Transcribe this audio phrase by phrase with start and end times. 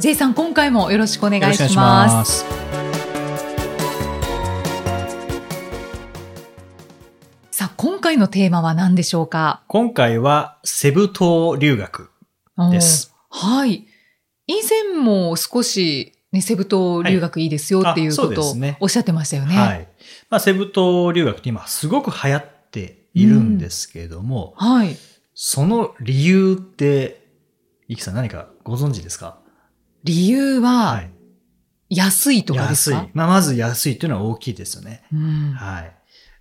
[0.00, 2.44] J さん今回もよろしくお願いしまますす。
[7.50, 9.62] さあ今回のテーマは何でしょうか？
[9.68, 12.10] 今回はセブ島留学
[12.70, 13.14] です。
[13.30, 13.86] はい。
[14.46, 19.56] 以前も少し、ね、セブ島留学いいですよっていうことをおっしゃってましたよね。
[19.56, 19.88] はい。
[20.28, 24.96] まあ、セブ島留学って今すごく流行っているんですけれども、はい。
[25.34, 27.24] その理由って、
[27.88, 29.38] イキさん何かご存知ですか？
[30.04, 31.10] 理由は、はい。
[31.90, 32.96] 安いとかですか？
[32.96, 33.10] 安い。
[33.14, 35.02] まあ、まず安いっていうのは大きいですよね。
[35.12, 35.52] うん。
[35.52, 35.92] はい。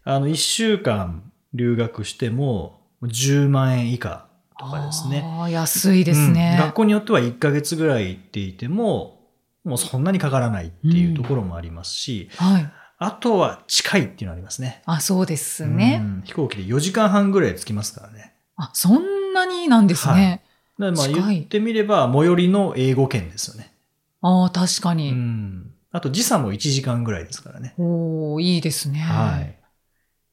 [0.04, 4.28] あの、一週間留学しても10万円以下
[4.60, 5.24] とかですね。
[5.50, 6.58] 安いですね。
[6.58, 9.22] うん学校によっては1ヶ月ぐらい行っていても、
[9.64, 12.72] もうそんなにかからないっていうところもありますし、はい。
[13.00, 14.82] あとは近いっていうのありますね。
[14.86, 16.00] あ、そうですね。
[16.02, 18.34] うん飛行機で4時間半ぐらい着きますからね。
[18.56, 20.14] あ、そんなになんですね。
[20.14, 23.74] だからまあ言ってみれば最寄りの英語圏ですよね。
[24.22, 25.12] ああ、確かうに。
[25.12, 25.72] ん。
[25.92, 27.76] あと時差も1時間ぐらいですからね。
[27.78, 29.00] おーいいですね。
[29.00, 29.60] はい。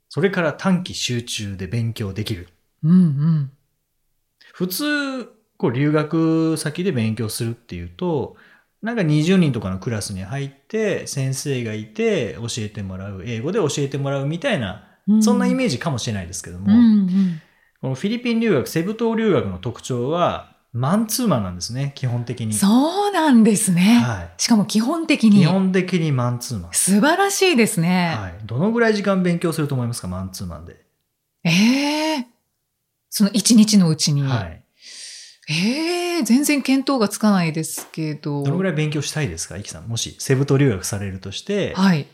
[0.09, 2.49] それから短期集中で勉強できる。
[2.83, 3.51] うんうん。
[4.55, 5.25] 普通、
[5.57, 8.37] こう留学先で勉強するっていうと、
[8.83, 14.89] なんか20人とかのクラスに入って、先生がいて教えてもらう、英語で教えてもらうみたいな、
[15.21, 17.40] そんなイメージかもしれないですけども、うんうん。
[17.81, 22.53] このフィリピン留学、セブ島留学の特徴は、マンツーマンなんですね、基本的に。
[22.53, 24.01] そうなんですね。
[24.05, 24.31] はい。
[24.37, 26.73] しかも基本的に基本的にマンツーマン。
[26.73, 28.15] 素晴らしいですね。
[28.17, 28.35] はい。
[28.45, 30.77] どのぐらい時間勉強すると思いますか、マンツーマンで？
[31.43, 32.27] ええ
[33.09, 34.23] その一日のうちに。
[34.23, 34.63] はい。
[35.49, 38.45] ええ全然見当がつかないですけど。
[38.45, 39.89] どのぐらい勉強したいですか、イキさん？
[39.89, 42.07] もし、セブ島留学されるとして、はい。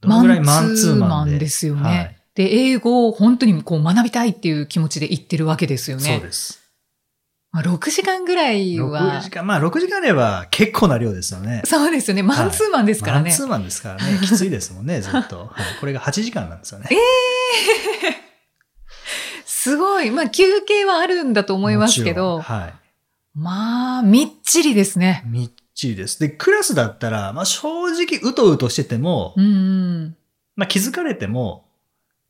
[0.00, 1.38] どのぐらいマンツーマンで？
[1.40, 1.82] ですよね。
[1.82, 6.04] はいで、英語を本当にこう学びたいっていう気持ちで言ってるわけですよね。
[6.04, 6.60] そうです。
[7.50, 9.30] まあ、6時間ぐらいは6時。
[9.30, 11.62] 間、まあ6時間あれば結構な量ですよね。
[11.64, 12.22] そうですよね。
[12.22, 13.30] マンツーマンですからね。
[13.30, 14.18] マンツーマンですからね。
[14.22, 15.50] きついですもんね、ずっと。
[15.52, 16.88] はい、これが8時間なんですよね。
[19.44, 20.12] すごい。
[20.12, 22.72] まあ、休憩はあるんだと思いますけど、は
[23.34, 25.28] まあ、みっちりですねい。。
[25.28, 26.20] みっちりです。
[26.20, 30.16] で、クラスだったら、まあ正直うとうとしてても、うんうん。
[30.54, 31.67] まあ気づかれても、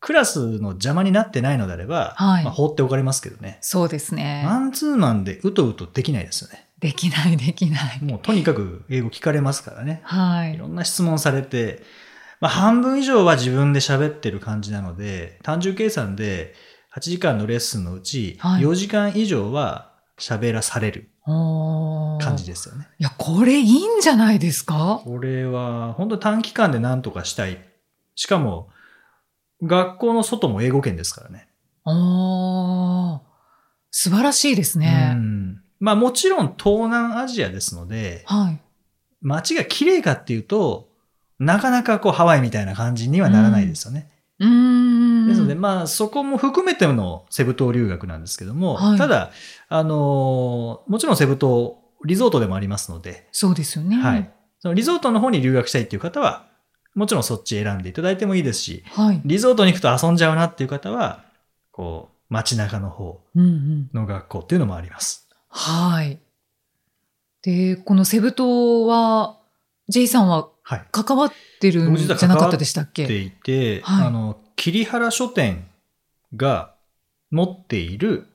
[0.00, 3.59] クラスの邪魔になってないのであれば、はいまあ放っておかれますけどね。
[3.60, 4.42] そうですね。
[4.44, 6.66] マンツーマンでうとうとできないですよね。
[6.78, 8.03] できない、できない。
[8.03, 10.00] もうとにかく英語聞かれますからね。
[10.04, 10.56] はいい。
[10.56, 11.82] ろんな質問されて、
[12.41, 16.54] まあ半分以上は自分で喋ってる感じなので、単純計算で
[16.94, 22.87] 8時間のレッスンのうちはい4時間以上は喋らされる感じですよね。
[23.00, 25.00] いや、これいいんじゃないですか？
[25.04, 27.58] これは本当短期間で何とかしたい。
[28.14, 28.69] しかも、
[29.62, 31.48] 学校の外も英語圏ですからね。
[31.84, 33.20] おー
[33.91, 35.16] 素晴らしいですねう。
[35.16, 38.60] んまあもちろん東南アジアですので、はい。
[39.20, 40.88] 街が綺麗かっていうと、
[41.38, 44.08] なかなかこうハワイみたいな感じにはならないですよね。
[44.38, 45.28] うーん。
[45.28, 49.30] ですので、まあそこも含めてのセブ島留学なんですけども、はいただ、
[49.69, 53.96] あのーもちろんセブ島、リゾートでもありますので、そうですよね。
[53.96, 54.30] はい。
[54.60, 56.46] そのリゾートの方に留学したいっていう方は、
[56.98, 59.20] もちろんそっち選んでいただいてもいいですし、はい。
[59.25, 61.25] リゾートに行くと遊んじゃうなっていう方は、
[61.70, 63.91] こう、街中の方うんうん。
[63.94, 65.28] の学校っていうのもあります。
[65.48, 66.19] はい。
[67.42, 69.38] で、このセブ島は、
[69.88, 70.87] J さんははい。
[70.92, 73.04] 関わってるんじゃなかったでしたっけ？
[73.04, 75.66] っていて、はいあの、桐原書店
[76.37, 76.75] が
[77.31, 78.26] 持っている、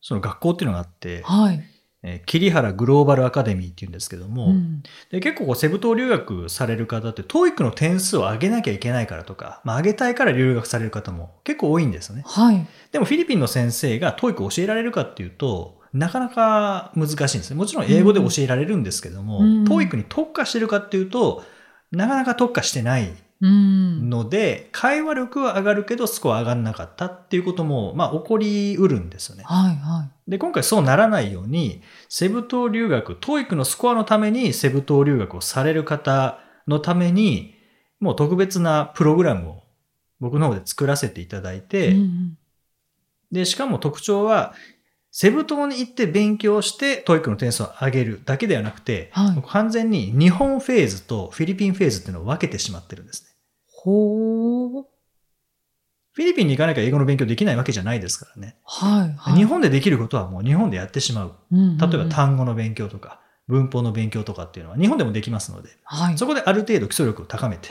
[0.00, 1.62] その学校っていうのがあって、はい。
[2.02, 12.22] えー桐原グローバルアカデミーっていうんですけども、うんで結構こうセブ島留学される方って、TOEIC の点数を上げなきゃいけないからとか、まあ上げたいから留学される方も結構多いんですよね。
[12.26, 12.66] はい。
[12.90, 17.56] でもフィリピンの先生が TOEIC を教えられるかっていうと、なかなか難しいんですね。
[17.56, 21.44] もちろん英語で教えられるんですけども、うん TOEIC に特化してるかっていうと、
[21.90, 23.16] なかなか特化してないうん。
[23.44, 29.44] ので、会話力は上がるけどスコア上がんなかったっていうことも、まあ起こりうるんですよね。
[29.44, 37.54] はい、はで、今回そうならないように、セブ島留学、TOEIC のスコアのためにセブ島留学をされる方のために、
[38.00, 39.62] もう特別なプログラムを
[40.20, 41.98] 僕の方で作らせていただいて、い。
[41.98, 42.38] うん
[43.32, 44.54] で、しかも特徴は、
[45.10, 53.31] セブ島に行って勉強して、 TOEIC の点数を上げるだけではなくて、はい完全に日本フェーズとフィリピンフェーズっていうのを分けてしまってるんですね。
[53.82, 54.86] ほう。
[56.12, 58.56] フィリピンに行かなきゃ英語の勉強できないわけじゃないですからね。
[58.64, 59.34] はい、はい。
[59.34, 61.34] 日本でできることはもう日本でやってしまう。
[61.50, 66.18] うんうんうん、例えば単語の勉強とか、文法の勉強とかっていうのは日本でもできますので、はい。
[66.18, 67.70] そこである程度基礎力を高めて、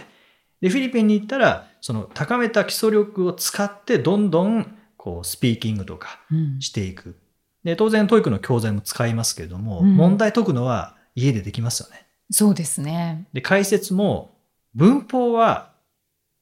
[0.59, 7.15] で、フィリピンに行ったら、その高めた基礎力を使って、どんどん、こう、スピーキングとかうんしていく。
[7.63, 12.05] で、当然、 TOEIC の教材も使いますけれども、うん問題解くのは家でできますよね。
[12.29, 13.27] そうですね。
[13.33, 14.35] で、解説も、
[14.75, 15.70] 文法は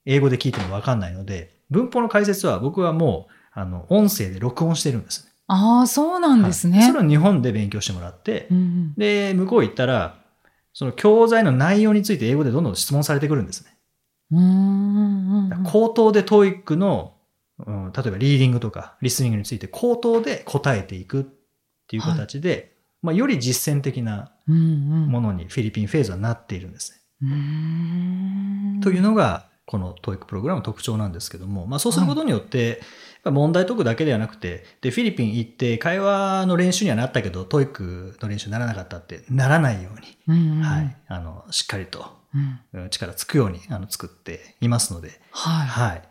[0.10, 5.32] 英語で聞いてもわかんないので、文法の解説は僕はもう、あの、音声で録音してるんですね。
[5.46, 6.80] ああ、そうなんですね。
[6.80, 10.18] はいそれを日本で勉強してもらって、うんうんで、向こう行ったら、
[10.74, 13.78] その教材の内容について英語でどんどん質問されてくるんですね。
[14.32, 17.14] うーん口頭で TOEIC の、
[17.66, 21.26] うん、例えばリーディングとかリスニングについて口頭で答えていくっ
[21.88, 26.98] ていう形で、まあ、より実践的なものにフィリピンフェーズはなっているんですね。
[27.22, 32.82] うーんというのが、この TOEIC プログラムの特徴なんですけども、まあ、そうすることによって、
[33.24, 42.04] 問題解くだけではなくて、で、フィリピン行って会話の練習にはなったけど、TOEIC の練習にならなかったってならないように、うんうんはい、あの、しっかりと
[42.90, 45.68] 力つくようにあの作っていますので、はい。
[45.68, 46.09] はい。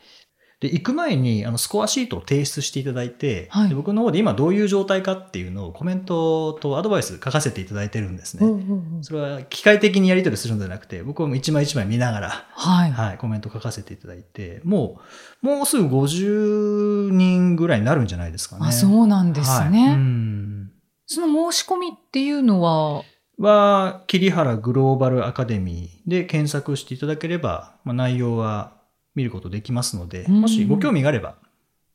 [0.61, 8.47] で、行く前に、あの、スコアシートを提出していただいて、はいで僕の方で今どういう状態かっていうのをコメントとアドバイス書かせていただいてるんですね。
[8.47, 12.91] うんうんうんそれは機械的にやり取りするのではなくて、僕は一枚一枚見ながら、はい。
[12.91, 15.01] はい、コメント書かせていただいて、も
[15.43, 18.67] う、もうすぐ50人ぐらいになるんじゃないですかね。
[18.67, 19.95] あ、そうなんですはいね。
[19.97, 20.73] うん
[21.11, 23.03] その申し込みっていうのは、
[23.39, 28.78] は、桐原グローバルアカデミーで検索していただければ、まあ、内容は
[29.19, 31.35] 見ることできますので、うんもしご興味があれば、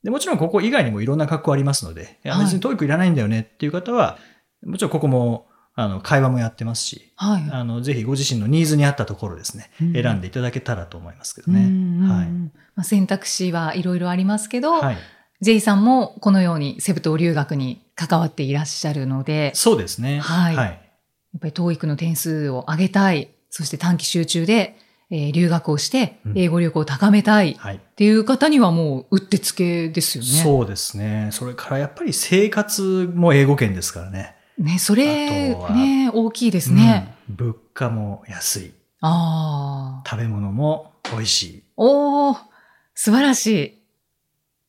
[0.03, 4.17] でもちろんここ以外にもいろんな学校ありますので、い別に TOEIC いらないんだよねっていう方は、
[4.65, 7.43] もちろんここもあの会話もやってますし、はい。
[7.51, 12.13] あのぜひご自身のニーズに合ったところですね、うん選んでいただけたらと思いますけどうんね。
[12.13, 14.97] はいまあ、選択肢はいろいろありますけど、はい。
[15.41, 20.19] J さんもこのようにセブ島留学に関わっていらっしゃるので、そうですね。
[20.19, 20.67] はいはい。
[20.67, 20.73] や
[21.37, 24.77] っぱり TOEIC の点数を上げたい、そして短期集中で、
[25.15, 30.29] えー留学をしてうん英語力を高めたいっはいていう方にはもううってつけですよね。
[30.29, 31.29] そうですね。
[31.31, 34.35] それからやっぱり生活も英語圏ですからね。
[34.57, 37.15] ね、それね、大きいですね。
[37.29, 38.71] うん物価も安い。
[39.01, 40.09] ああ。
[40.09, 41.63] 食べ物も美味しい。
[41.77, 42.37] おー、
[42.95, 43.79] 素晴らしい。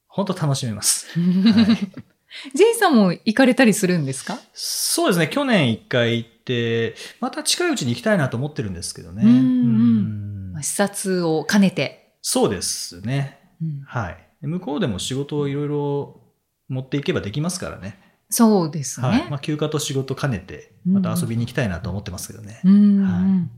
[0.09, 1.07] 本当楽しめます。
[2.55, 4.39] J さんも行かれたりするんですか？
[4.53, 5.29] そうですね。
[5.29, 9.23] 去年一回行って、また近いうちに行きたいなと思ってるんですけどね。
[9.25, 12.15] うんうんうんまあ視察を兼ねて。
[12.23, 13.41] そうですね。
[13.61, 14.29] うんはい。
[14.41, 16.21] 向こうでも仕事をいろいろ
[16.69, 17.99] 持っていけばできますからね。
[18.31, 19.09] そうですね。
[19.09, 19.31] はい。
[19.31, 22.61] まあ休暇と仕事兼ねて、また遊びに行きたいなと思ってますけどね。
[22.65, 23.49] うんうんは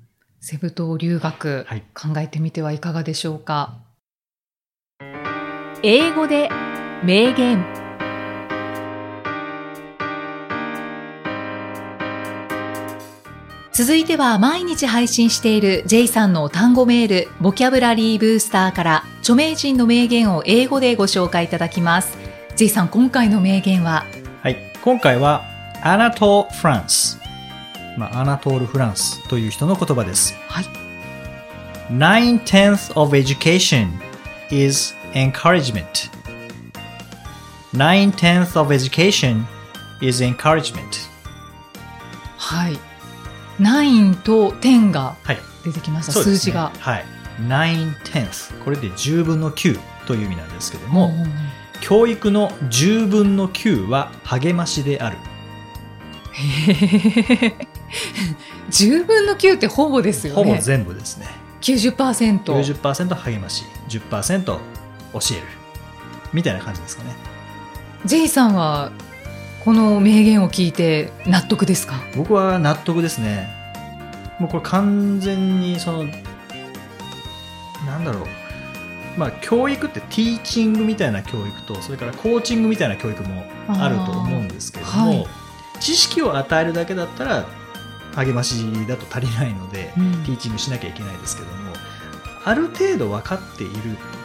[0.40, 3.78] セブ島留学、はい考えてみてはいかがでしょうか？
[5.82, 6.48] 英語で
[7.04, 7.85] 名言
[13.76, 22.16] 続いては毎日配信している J さんの単語メールボキャブラリーブースターから著名人の名言を英語でご紹介いただきます
[22.56, 24.06] J さん今回の名言は？
[24.42, 24.56] はい。
[24.82, 25.44] 今回は、
[25.82, 27.18] アナトール・フランス。
[27.98, 30.34] まあ、アナトール・フランスという人の言葉です。
[30.48, 30.64] はい
[31.90, 33.88] Nine tenths of education
[34.50, 36.10] is encouragement.
[37.74, 39.44] Nine tenths of education
[40.00, 40.80] is encouragement.
[42.38, 42.78] はい
[43.60, 45.38] 9と10がはい。
[45.64, 47.04] 出てきました、そうですね数字がはい。
[47.40, 48.56] nine tenths。
[48.64, 51.26] これで10分の9という意味なんですけども、うん
[51.80, 55.18] 教育の10分の9は励ましである。
[56.32, 57.68] へへ
[58.70, 60.42] 10分の9ってほぼですよね。
[60.42, 61.26] ほぼ全部ですね。
[61.60, 62.42] 90%。
[62.44, 64.58] 90%励まし、10%教
[65.32, 65.42] える。
[66.32, 67.14] みたいな感じですかね。
[68.04, 68.90] J さんは
[69.66, 71.94] この名言を聞いて納得ですか？
[72.16, 73.50] 僕は納得ですね。
[74.38, 76.04] もうこれ完全にその、
[77.84, 78.26] なんだろう。
[79.18, 85.26] まあ教育ってティーチングみたいな教育と、それからコーチングみたいな教育もあると思うんですけれども、はい
[85.80, 87.44] 知識を与えるだけだったら
[88.14, 91.72] 励ましだと足りないので、うんティーチングしなきゃいけないですけども、
[92.44, 93.74] ある程度分かっている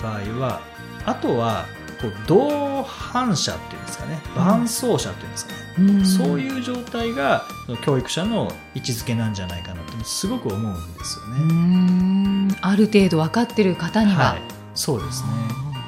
[0.04, 0.62] 場合は、
[1.04, 1.66] あとは、
[2.02, 6.06] こう同伴者っていうんですかね、伴走者っていうんですかね、うん。
[6.06, 7.46] そういう状態が
[7.84, 11.54] 教育者の位置づけなんじゃないかなってすごく思うんですよね。
[11.54, 12.58] ん。
[12.62, 14.42] ある程度分かってる方には、はい、
[14.74, 15.30] そうですね。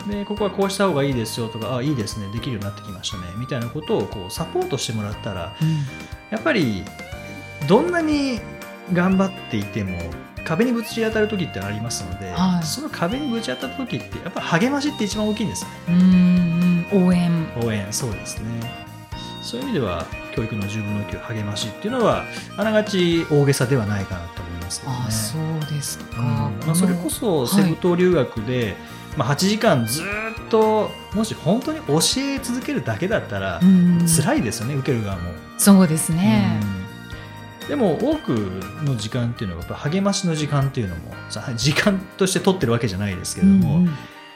[0.07, 2.27] でここはこうした方がいいですよとかあいいですね。
[2.31, 3.23] できるようになってきましたね。
[3.37, 5.53] みたいなことをこうサポートしてもらったら
[6.29, 6.83] やっぱり
[7.67, 8.39] どんなに
[8.91, 9.97] 頑張っていても
[10.45, 12.65] 壁にぶち当たる時ってありますので、はい。
[12.65, 15.75] その壁にぶち当たった時ってやっぱ励ましって一番大きいんですよね。
[15.89, 17.07] うんうん。
[17.07, 17.47] 応援。
[17.63, 17.87] 応援。
[17.91, 18.83] そうですね。
[19.41, 22.23] そういう意味では教育の10分の9励ましっていうのは
[22.57, 24.99] あながち大げさではないかなと思いますけどね。
[25.07, 26.25] あそうですか、うん。
[26.65, 28.75] まあ、それこそセブ島留学で、
[29.17, 30.05] まあ、8時間ずっ
[30.49, 34.05] ともし本当に教え続けるだけだったらうん。
[34.07, 35.31] 辛いですよね、受ける側も。
[35.57, 36.82] そうですね、うん
[37.67, 38.31] でも多く
[38.83, 43.87] の時間っていうのはやっぱ励ましの時間っていうのもさ 時間として取ってるわけじゃないですけれども、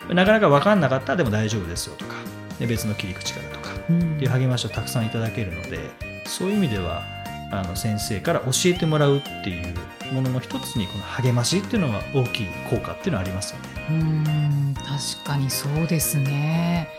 [0.10, 2.15] なかなか分かんなかったらでも大丈夫ですよとか
[2.60, 4.15] で別の切り口からとかうん。
[4.15, 5.91] っていう励ましをたくさんいただけるので
[6.25, 7.03] そういう意味では
[7.51, 9.74] あの先生から教えてもらうっていう
[10.13, 13.88] ものの一つにこの励ましっていうのが大きい効果っていうのはありますよね。
[13.89, 16.89] うん確かにそうですね。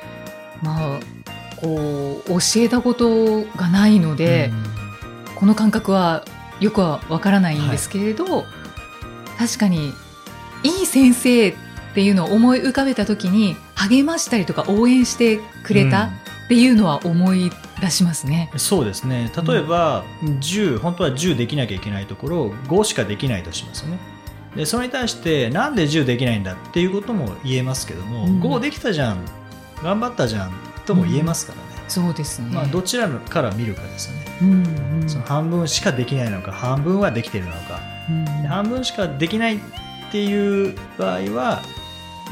[0.63, 1.01] まあ
[1.57, 4.51] こう教えたことがないので、
[5.39, 6.25] この感覚は
[6.59, 8.45] よくはわからないんですけれど、
[9.39, 9.93] 確かに
[10.65, 11.55] いい先生っ
[11.95, 18.51] ていうのを思い浮かべた時に励ましたりとか応援してくれたっていうのは思い出しますね。
[18.57, 19.31] そうですね。
[19.47, 23.99] 例えば、10本当は10できなきゃいけないところを5しかできないとしますよね。
[24.57, 28.41] でそれに対してなんで10できないんだっていうことも言えますけども、うん。
[28.41, 29.19] 5できたじゃん。
[29.85, 30.53] 頑張ったじゃん
[30.87, 32.49] とも言えますからね、そうですね。
[32.53, 35.09] まあ、どちらから見るかですよね、うんうん。
[35.09, 37.81] その半分しかできないのか半分はできてるのか。
[38.09, 38.25] うん。
[38.25, 39.61] で半分しかできないっ
[40.11, 41.63] ていう場合は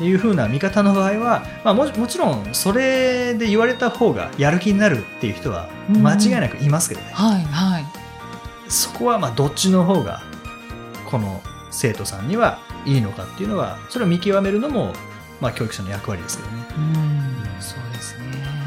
[0.00, 7.84] いうふうな見方の場合は、まあ、ももちろんそれで言われた方がやる気になるっていう人は間違いなくいますけどね、はいはい。
[8.68, 10.22] そこはまあどっちの方が
[11.06, 14.92] この生徒さんにはいいのかっていうのはそれを見極めるのも
[15.40, 16.66] まあ教育者の役割ですけどね。
[16.76, 17.15] うん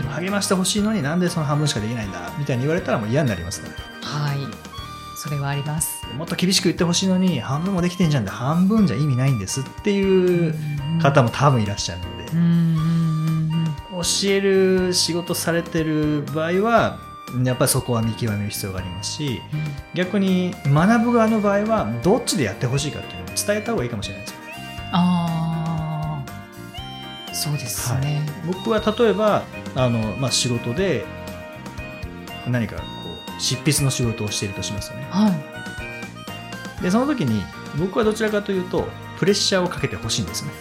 [0.09, 2.31] 励ましてほしいのになんでその半分しかできないんだ？
[2.37, 3.73] みたいに言われたらもう嫌になりますから
[4.07, 4.37] はい。
[5.21, 6.07] それはあります。
[6.17, 9.61] もっと厳しく言ってほしいのに半分もできてんじゃんで半分じゃ意味ないんです。
[9.61, 10.55] っていう
[11.01, 12.25] 方も多分いらっしゃるので、
[13.91, 16.99] 教える仕事されてる場合は
[17.43, 19.59] やっぱりそこは見極める必要がありますしうん。
[19.93, 24.39] 逆に学ぶ側の場合はどっちでやってほしいかっていうのを伝えた方がいいかもしれないですよ。
[24.39, 24.45] ね
[24.93, 26.23] あ
[27.29, 28.21] あ、そうですね。
[28.47, 29.43] 僕は例えば
[29.75, 31.05] あの、まあ、仕事で
[32.47, 32.81] 何かこ
[33.37, 35.07] う執筆の仕事をしているとしますよね。
[35.09, 35.29] は
[36.79, 36.81] い。
[36.83, 37.43] でその時に
[37.77, 40.51] 僕はどちらかというとプレッシャーをかけてほしいんですね。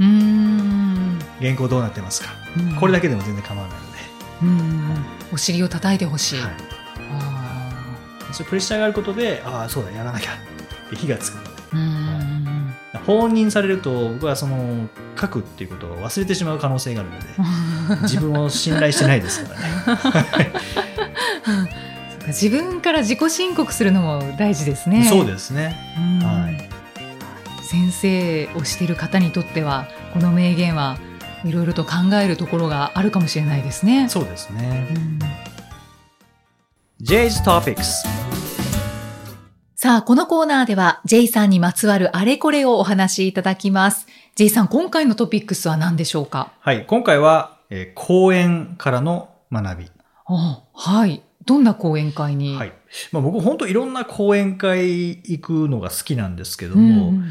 [0.00, 1.18] うーん。
[1.40, 2.30] 原稿どうなってますか？
[2.56, 2.76] うん。
[2.76, 3.98] これだけでも全然構わないので、
[4.42, 4.52] うんう
[4.94, 6.40] んお尻を叩いてほしい。
[6.40, 6.52] はい。
[7.10, 11.50] あそういうプレッシャーがあることでああそうだやらなきゃって火がつくので。
[11.72, 12.74] うん
[13.06, 14.88] 放任されると僕はその
[15.22, 19.60] 書くっていうことを忘れてしまう可能性があるのでうん 自分を信頼してないですから
[20.38, 20.52] ね。
[22.28, 25.04] 自分から自己申告するのも大事ですね。
[25.04, 25.76] そうですね。
[25.98, 26.18] うん。
[26.24, 26.68] はい。
[27.62, 30.98] 先生をしている方にとってはこの名言は
[31.44, 34.08] いろいろと考えるところがあるかもしれないですね。
[34.08, 34.88] そうですね。
[34.94, 35.18] うん。
[37.02, 38.21] J's Topics
[39.82, 44.06] さあ、このコーナーでは J さんにまつわるあれこれをお話しいただきます。
[44.36, 46.52] J さん、今回のトピックスは何でしょうか？
[46.60, 46.86] はい。
[46.86, 49.90] 今回は、えー講演からの学び。
[50.26, 51.24] あはい。
[51.46, 52.72] どんな講演会に、はい。
[53.10, 57.24] まあ、僕本当いろんな講演会行くのが好きなんですけどうんも、うん。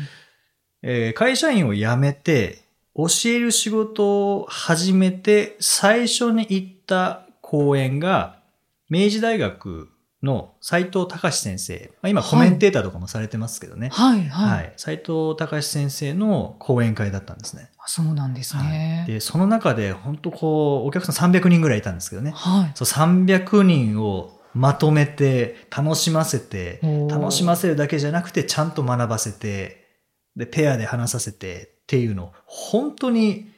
[0.83, 2.65] えー会社員を辞めて
[2.97, 8.41] 教える仕事を始めて最初に行った講演が
[8.89, 9.87] 明治大学
[10.23, 14.73] の斉藤隆先生、まあ、今コメンテーターとかもされてますけどね、はい、はい、はい。
[14.77, 17.69] 斉藤隆先生の講演会だったんですね。
[17.79, 18.69] あそうなんですはい。
[18.69, 19.05] ね。
[19.07, 22.31] でその中で本当こうお客さん300人ぐらいいたんですけどね。
[22.35, 22.71] はい。
[22.75, 29.87] そう300人をまとめて楽しませて楽しませるだけじゃなくてちゃんと学ばせて
[30.35, 33.49] でペアで話させてっていうのを本当に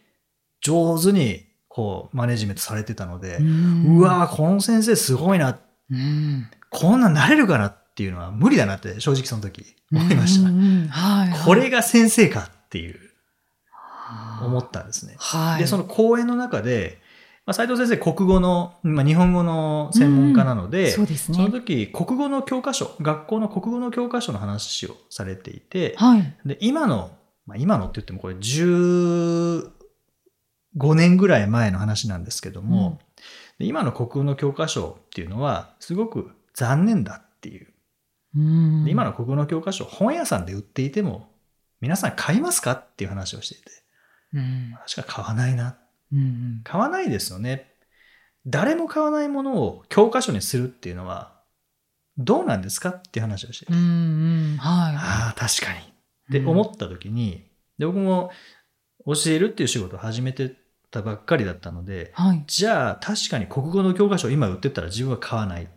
[0.61, 3.97] 上手にこうマネジメントされてたので、ん。
[3.97, 5.57] うわーこの先生すごいな
[5.91, 6.47] うん。
[6.69, 11.45] こんなんなれるかなっていうのは無理だなって正直その時思いました、うんうんはい、はい。
[11.45, 12.99] これが先生かっていう
[14.41, 15.15] 思ったんですね。
[15.17, 15.59] はい。
[15.59, 16.99] でその講演の中で、
[17.45, 21.37] まあ、斉藤先生国語の、まあ、日本語の専門家なので、そうですね。
[21.37, 26.35] その時国語の教科書学校の国語の教科書の話をされていて、はい。
[26.45, 27.11] で今の、
[27.45, 29.71] まあ、今のって言ってもこれ15
[30.95, 32.99] 年ぐらい前の話なんですけども、
[33.59, 37.67] で今の国語の教科書っていうのはすごく残念だっていう。
[38.35, 38.85] うん。
[38.85, 41.29] で今の国語の教科書本屋さんで売っていても
[41.81, 43.71] 皆さん買いますかっていう話をしていて。
[44.33, 44.73] うん。
[44.87, 45.77] 確か買わないな。
[46.11, 46.61] うんうん。
[46.63, 47.73] 買わないですよね。
[48.45, 51.41] 誰も買わないものを教科書にするっていうのは、
[52.17, 53.79] どうなんですかっていう話をして、うんう
[54.55, 54.57] ん。
[54.57, 54.95] はい。
[54.95, 55.79] ああ、確かに。
[55.79, 58.31] って思った時に、で僕も
[59.05, 60.55] 教えるっていう仕事を始めて
[60.93, 65.67] たばっかりだったので、はいじゃあ確かに国語の教科書を今売ってたら自分は買わない。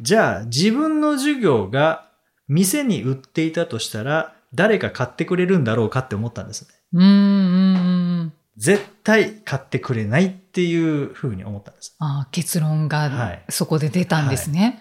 [0.00, 2.10] じゃあ自分の授業が
[2.46, 6.68] 店に売っていたとしたら誰か買ってくれるんだろうかって思ったんですね。
[6.92, 11.96] うん絶対買ってくれないっていうふうに思ったんです。
[11.98, 14.80] あー結論はがいそこで出たんですね。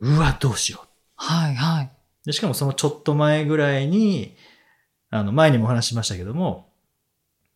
[0.00, 0.88] うわ、どうしよう。
[1.16, 1.90] はいはい。
[2.26, 4.36] でしかもそのちょっと前ぐらいに、
[5.10, 6.71] あの前にもお話ししましたけども、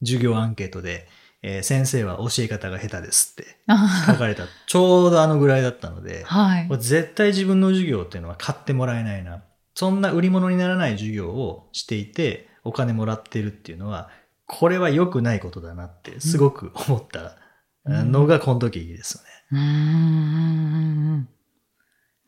[0.00, 1.08] 授業アンケートで、
[1.42, 6.68] えー先生は教え方が下手ですってあ書かれた、ちょうどあのぐらいだったのでー、はい。
[6.78, 9.42] 絶対自分の授業っていうのは買ってもらえないな。
[9.74, 14.10] そんな売り物にならない授業をしていて、お金もらってるっていうのは、
[14.46, 17.36] これは良くないことだなって、すごく思った
[17.84, 18.10] うん。
[18.10, 19.28] のがこの時ですよね。
[19.52, 21.28] うーん。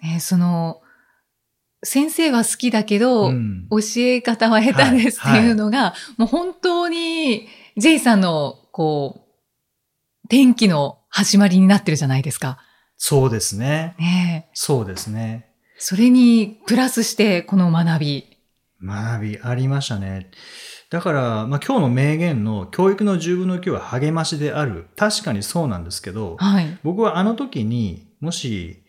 [0.02, 0.80] ねその
[1.82, 9.28] 先生は好きだけど、うん教え方は下手ですっていうのが、もう本当に J さんのこう
[10.24, 12.58] 転機の始まりになってるじゃないですか。
[12.96, 13.94] そうですね。
[13.98, 15.54] ねえそうですね。
[15.78, 18.24] それにプラスしてこの学び。
[18.82, 20.30] 学びありましたね。
[20.90, 24.86] だから、まあ、今日の名言の教育の10分の9は励ましである。
[24.96, 26.78] 確かにそうなんですけど、はい。
[26.82, 28.82] 僕はあの時にもし、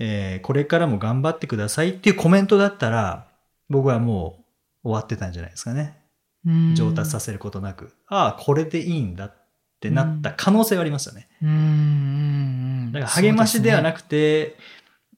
[0.00, 3.28] えーこれからも頑張ってくださいっていうコメントだったら、
[3.68, 4.44] 僕はも
[4.82, 5.98] う終わってたんじゃないですかね。
[6.44, 9.34] うん上達させることなく、ああ、これでいいんだっ
[9.78, 11.28] てなった可能性はありますよね。
[11.42, 12.90] うん。
[12.92, 14.56] だから励ましではなく、くて、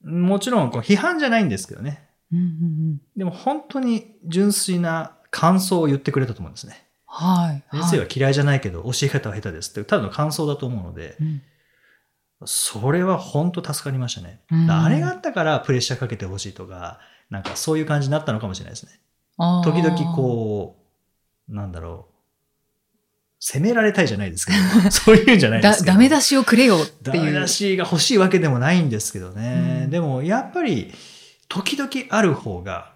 [0.04, 2.08] もちろんこう批判じゃないんですけどね。
[2.32, 2.46] うんうんう
[2.94, 6.84] ん、でも本当に純粋な感想を言ってくれたと思うんですね。
[7.06, 7.62] はい。
[7.76, 11.42] 先生は嫌いじゃないけど教え方は下手ですって、ただの感想だと思うので、うん
[12.46, 14.40] それは本当助かりましたね。
[14.50, 17.00] うんあれがあったからプレッシャーかけてほしいとか、
[17.30, 19.00] なんかそういう感じになったのかもしれないですね。
[19.64, 20.76] 時々こ
[21.48, 22.12] う、なんだろう、
[23.40, 24.58] 責められたいじゃないですけど、
[24.90, 25.92] そういうんじゃないでだすけど。
[25.94, 27.16] ダメ出しをくれよっていう。
[27.16, 29.82] ダメ出しが欲しいわけでもないんですけどね。
[29.84, 30.92] うんでもやっぱり、
[31.48, 32.92] 時々ある方が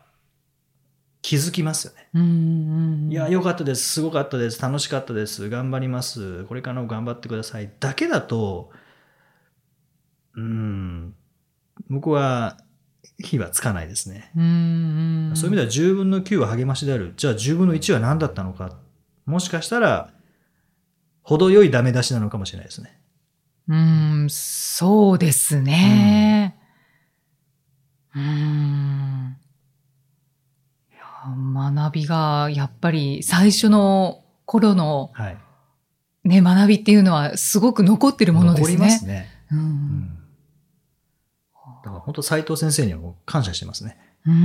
[1.20, 2.08] 気づきますよね。
[2.14, 3.94] うんうんうんいや、良かったです。
[3.94, 4.62] すごかったです。
[4.62, 5.48] 楽しかったです。
[5.50, 6.44] 頑張ります。
[6.44, 7.70] これからも頑張ってください。
[7.80, 8.70] だけだと、
[10.36, 11.14] うん、
[11.88, 12.58] 僕は
[13.18, 14.30] 火はつかないですね。
[14.36, 17.14] うんうんそういう意味では10分の9は励ましである。
[17.16, 18.76] じゃあ10分の1は何だったのか。
[19.24, 20.10] もしかしたら、
[21.22, 23.00] 程よいダメ出しなのかもしれないですね。
[23.68, 26.56] うん、そうですね。
[28.14, 29.36] うん。
[30.90, 35.38] いや学びが、やっぱり最初の頃のはい。
[36.24, 38.76] ね、学びっていうのはすごく残ってるものですね。
[38.76, 39.28] 残りますね。
[39.52, 39.56] う。
[39.56, 40.15] うんん。
[41.86, 43.96] だから本当斉藤先生にはもう感謝してますね。
[44.26, 44.42] うんうんう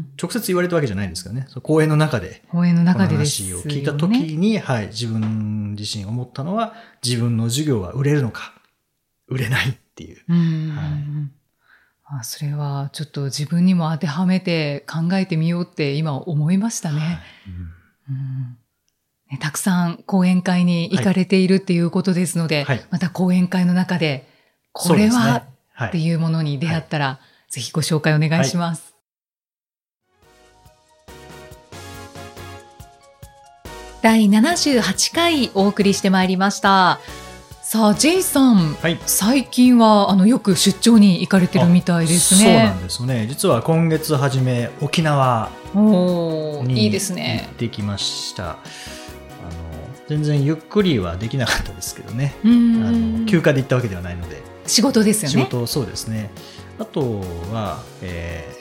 [0.00, 0.12] ん。
[0.22, 1.46] 直接言われたわけじゃないんですけどね。
[1.62, 3.16] 講演の中で、講演の中でね。
[3.16, 8.52] 話を聞いた時に、はい、自分自身思ったのは、自分の授業は売れるのか、
[9.26, 10.22] 売れないっていう。
[10.28, 11.38] うんはい
[12.10, 17.00] あそれはちょっと自分にも当てはめて考えてみようって今思いましたね。
[17.00, 17.18] はい
[18.08, 18.58] うんうん
[19.30, 24.26] ねたくさん講演会に行かれているっていうことですので、はいまた講演会の中で、
[24.72, 25.44] これは。
[25.86, 28.94] っていうものに出会ったら、ぜひご紹介お願いします。
[34.02, 37.00] 第78回お送りしてまいりました。
[37.62, 38.98] さあ、J さん、はい。
[39.06, 42.70] 最近はあのよく出張に行かれてるみたいですそうなね。
[42.70, 43.26] んですよね。
[43.28, 47.54] 実は今月初め、沖縄にいいです行ねっ。
[47.56, 48.50] てきました。
[48.50, 48.58] あの、
[50.08, 52.34] 全然ゆっくりはできなかったですけどね。
[52.44, 54.40] うあんの休暇で行ったわけではないので。
[54.68, 55.44] 仕事ですよね。
[55.44, 56.30] 仕事そうですね
[56.78, 57.20] あと
[57.52, 58.58] は、えー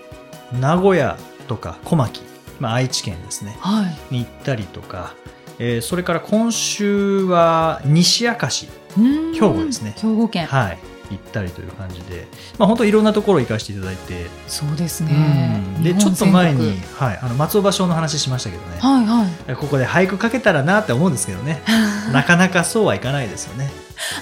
[0.61, 1.17] 名古屋
[1.49, 2.21] とか小牧、
[2.61, 4.15] まあ、愛知県ですねはい。
[4.15, 5.13] に行ったりとか、
[5.59, 10.47] えーそれから今週は西明石、うん兵庫ですね兵庫県。
[10.47, 10.79] はい、
[11.11, 15.83] 行ったりという感じで、まあ、本当いろんなところ行かせていただいて、そうですねうん。
[15.83, 19.55] でちょっと前に全、はい、あの松尾芭蕉の話しましたけどね、国はいはい。
[19.55, 21.61] ここで俳句書けたらなって思うんですけどね
[22.13, 23.69] なかなかそうはいかないですよね。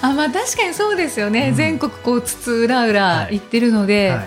[0.02, 1.54] あまあ確かにそうですよね、うん。
[1.54, 3.34] 全国こう津々浦々はい。
[3.38, 4.24] 行ってるので、は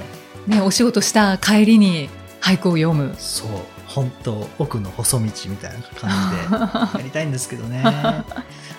[0.47, 0.51] い。
[0.51, 2.09] ね、お仕事した帰りに
[2.41, 3.15] 俳句を読む。
[3.17, 3.47] そう。
[3.85, 6.11] 本当奥の細道みたいな感
[6.91, 7.83] じで やりたいんですけどね。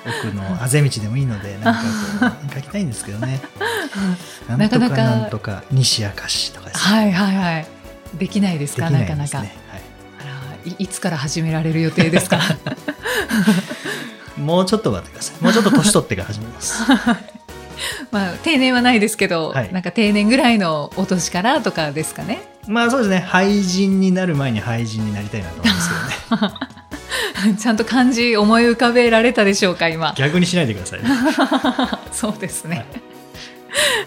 [0.06, 1.80] 奥のあぜ道でもいいのでなんか
[2.30, 3.40] こう書きたいんですけどね。
[4.48, 6.94] なんとかなんとか西明石とかですね。
[6.96, 7.66] はいはいはい。
[8.14, 8.88] できないですか？
[8.88, 9.38] なかなか。
[9.38, 9.52] はい。
[10.20, 12.38] あらい いつから始められる予定ですか？
[14.40, 15.42] もうちょっと待ってください。
[15.42, 16.82] もうちょっと年取ってから始めます。
[18.10, 22.42] まあ定年はないですけど、はいなんか定年ぐらいのお年からとかですかね。
[22.66, 23.18] まあそうですね。
[23.20, 26.54] 廃人になる前に廃人になりたいなと思うんですけどね。
[27.58, 30.14] ちゃんと漢字思い浮かべられたでしょうか今。
[30.16, 31.08] 逆にしないでくださいね。
[32.12, 32.84] そうですね。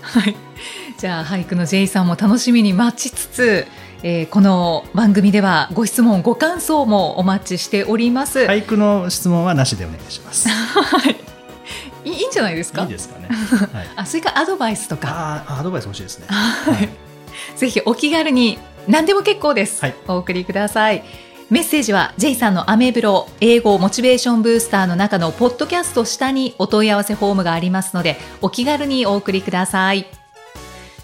[0.02, 0.36] はい。
[0.98, 3.68] じゃあ俳句の J さんも楽しみに待ちつつ、
[4.06, 8.40] えーこの番組ではご質問ご感想もお待ちしております。
[8.40, 10.50] 俳句の質問はなしでお願いします。
[12.04, 12.82] いいいんじゃないですか？
[12.84, 13.30] いいですかね。
[13.74, 13.88] はい。
[13.96, 16.26] あ、それからアドバイスとか、あーアドバイス欲しいですね。
[16.30, 16.44] は
[16.82, 16.90] い
[17.56, 19.82] ぜひお気軽に何でも結構です。
[19.82, 21.04] はいお送りください。
[21.50, 30.08] メッセージは J さんのアメブロ英語モチベーションブースターの中のポッドキャスト下にお問い合わせフォームがありますのでお気軽にお送りください。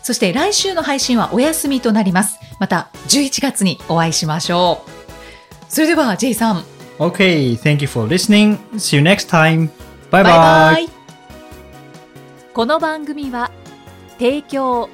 [0.02, 2.40] そして来週の配信はお休みとなります。
[2.60, 5.72] また11月にお会いしましょう。
[5.72, 6.64] それでは J さん、
[7.00, 8.58] Okay, thank you for listening.
[8.74, 9.70] See you next time.
[10.12, 10.90] Bye bye.
[12.54, 13.52] この番組は
[14.18, 14.90] 提供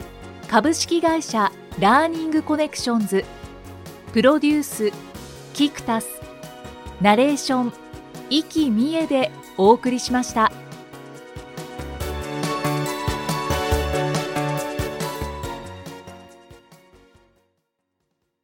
[0.48, 3.26] 株式会社ラーニングコネクションズ
[4.14, 4.92] プロデュース
[5.54, 6.22] キクタス
[7.02, 7.74] ナレーション
[8.30, 10.52] 生きみえでお送りしました。